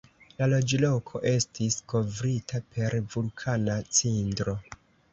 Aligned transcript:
La 0.37 0.45
loĝloko 0.53 1.21
estis 1.33 1.77
kovrita 1.95 2.65
per 2.73 2.99
vulkana 3.15 3.81
cindro. 4.01 4.61